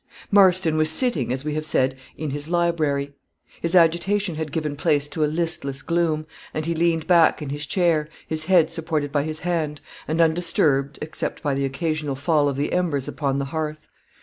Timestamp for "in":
2.17-2.31, 7.39-7.49